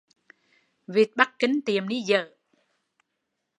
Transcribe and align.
Vịt 0.87 1.09
Bắc 1.15 1.39
Kinh 1.39 1.61
tiệm 1.61 1.87
ni 1.89 2.01
dở 2.01 2.25